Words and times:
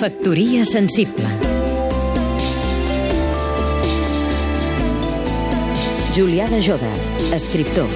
Factoria 0.00 0.62
sensible 0.64 1.28
Julià 6.16 6.46
de 6.48 6.62
Joda, 6.64 6.88
escriptor 7.36 7.92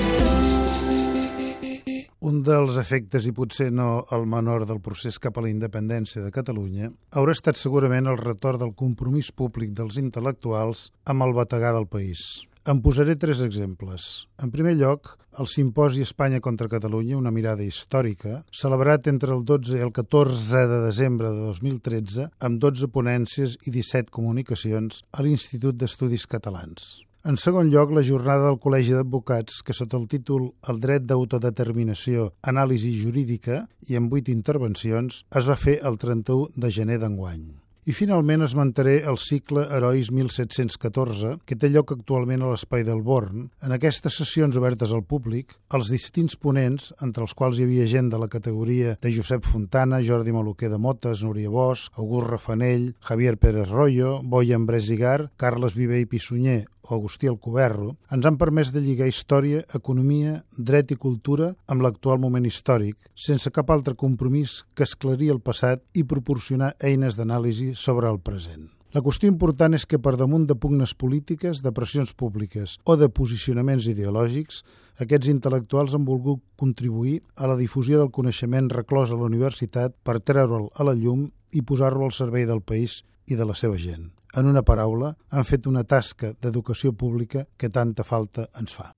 Un 2.20 2.43
dels 2.45 2.77
efectes, 2.77 3.25
i 3.25 3.32
potser 3.32 3.70
no 3.72 4.04
el 4.12 4.29
menor 4.29 4.68
del 4.68 4.84
procés 4.84 5.16
cap 5.16 5.40
a 5.40 5.46
la 5.46 5.48
independència 5.48 6.20
de 6.20 6.32
Catalunya, 6.34 6.93
haurà 7.16 7.32
estat 7.32 7.56
segurament 7.56 8.12
el 8.12 8.21
retorn 8.21 8.61
del 8.61 8.77
compromís 8.77 9.32
públic 9.32 9.73
dels 9.73 9.96
intel·lectuals 9.96 10.91
amb 11.09 11.25
el 11.25 11.32
bategar 11.41 11.73
del 11.73 11.89
país. 11.89 12.45
En 12.64 12.78
posaré 12.80 13.12
tres 13.20 13.42
exemples. 13.44 14.24
En 14.40 14.48
primer 14.48 14.72
lloc, 14.80 15.10
el 15.36 15.48
Simposi 15.52 16.00
Espanya 16.00 16.40
contra 16.40 16.70
Catalunya, 16.72 17.18
una 17.18 17.30
mirada 17.30 17.60
històrica, 17.60 18.38
celebrat 18.56 19.04
entre 19.10 19.34
el 19.34 19.42
12 19.44 19.74
i 19.76 19.82
el 19.84 19.90
14 19.92 20.62
de 20.70 20.78
desembre 20.86 21.28
de 21.34 21.42
2013, 21.50 22.30
amb 22.41 22.62
12 22.62 22.88
ponències 22.95 23.58
i 23.69 23.74
17 23.74 24.08
comunicacions 24.08 25.02
a 25.12 25.27
l'Institut 25.27 25.77
d'Estudis 25.77 26.24
Catalans. 26.24 27.02
En 27.28 27.36
segon 27.41 27.69
lloc, 27.72 27.92
la 27.92 28.05
jornada 28.05 28.46
del 28.48 28.56
Col·legi 28.64 28.96
d'Advocats, 28.96 29.60
que 29.60 29.77
sota 29.77 30.00
el 30.00 30.08
títol 30.08 30.46
El 30.69 30.80
dret 30.80 31.05
d'autodeterminació, 31.05 32.30
anàlisi 32.41 32.94
jurídica 32.96 33.66
i 33.88 34.00
amb 34.00 34.08
vuit 34.12 34.33
intervencions, 34.33 35.20
es 35.36 35.52
va 35.52 35.58
fer 35.60 35.77
el 35.84 36.00
31 36.00 36.56
de 36.56 36.72
gener 36.72 36.98
d'enguany. 37.05 37.44
I 37.84 37.93
finalment 37.93 38.41
esmentaré 38.41 38.95
el 39.05 39.19
cicle 39.20 39.66
Herois 39.77 40.09
1714, 40.09 41.34
que 41.45 41.56
té 41.61 41.69
lloc 41.69 41.92
actualment 41.92 42.41
a 42.41 42.55
l'Espai 42.55 42.80
del 42.87 43.02
Born. 43.05 43.51
En 43.61 43.75
aquestes 43.77 44.16
sessions 44.23 44.56
obertes 44.56 44.95
al 44.97 45.05
públic, 45.05 45.52
els 45.77 45.92
distints 45.92 46.39
ponents, 46.41 46.95
entre 47.05 47.27
els 47.28 47.37
quals 47.37 47.61
hi 47.61 47.69
havia 47.69 47.84
gent 47.91 48.09
de 48.09 48.23
la 48.23 48.30
categoria 48.33 48.97
de 49.05 49.12
Josep 49.12 49.45
Fontana, 49.45 50.01
Jordi 50.01 50.33
Maluquer 50.33 50.73
de 50.73 50.80
Motes, 50.80 51.27
Núria 51.28 51.52
Bosch, 51.52 51.92
August 52.01 52.30
Rafanell, 52.33 52.95
Javier 53.05 53.36
Pérez 53.36 53.69
Royo, 53.69 54.23
Boi 54.25 54.56
Ambrés 54.56 54.89
Igar, 54.89 55.28
Carles 55.36 55.77
Viver 55.77 56.01
i 56.01 56.08
Pissunyer 56.08 56.62
o 56.84 56.94
Agustí 56.94 57.28
Alcoberro, 57.30 57.96
ens 58.12 58.28
han 58.28 58.38
permès 58.40 58.70
de 58.74 58.82
lligar 58.84 59.08
història, 59.08 59.64
economia, 59.74 60.42
dret 60.56 60.92
i 60.94 61.00
cultura 61.00 61.54
amb 61.66 61.82
l'actual 61.82 62.20
moment 62.20 62.46
històric, 62.46 62.96
sense 63.16 63.50
cap 63.50 63.72
altre 63.74 63.96
compromís 63.98 64.62
que 64.77 64.86
esclarir 64.86 65.32
el 65.34 65.42
passat 65.42 65.82
i 65.94 66.05
proporcionar 66.05 66.74
eines 66.80 67.18
d'anàlisi 67.18 67.72
sobre 67.74 68.10
el 68.12 68.20
present. 68.20 68.70
La 68.94 69.02
qüestió 69.02 69.27
important 69.27 69.74
és 69.74 69.88
que 69.90 69.98
per 69.98 70.12
damunt 70.14 70.44
de 70.46 70.55
pugnes 70.55 70.92
polítiques, 70.94 71.64
de 71.64 71.72
pressions 71.74 72.12
públiques 72.14 72.77
o 72.86 72.94
de 72.94 73.08
posicionaments 73.10 73.88
ideològics, 73.90 74.60
aquests 75.02 75.32
intel·lectuals 75.32 75.96
han 75.98 76.06
volgut 76.06 76.44
contribuir 76.55 77.16
a 77.34 77.50
la 77.50 77.58
difusió 77.58 77.98
del 77.98 78.14
coneixement 78.14 78.70
reclòs 78.70 79.10
a 79.10 79.18
la 79.18 79.27
universitat 79.27 79.98
per 80.06 80.20
treure'l 80.22 80.70
a 80.78 80.86
la 80.86 80.94
llum 80.94 81.27
i 81.50 81.66
posar-lo 81.66 82.06
al 82.06 82.14
servei 82.14 82.46
del 82.46 82.62
país 82.62 83.00
i 83.27 83.34
de 83.34 83.48
la 83.48 83.58
seva 83.58 83.82
gent. 83.82 84.14
En 84.34 84.46
una 84.50 84.64
paraula, 84.66 85.12
han 85.30 85.46
fet 85.46 85.68
una 85.70 85.84
tasca 85.86 86.32
d'educació 86.34 86.92
pública 86.98 87.44
que 87.56 87.70
tanta 87.70 88.02
falta 88.02 88.48
ens 88.58 88.74
fa. 88.74 88.90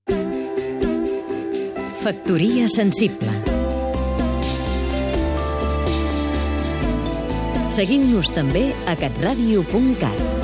Factoria 2.01 2.69
sensible 2.71 3.33
Seguim-nos 7.77 8.31
també 8.33 8.71
a 8.89 8.95
catradio.cat 8.97 10.36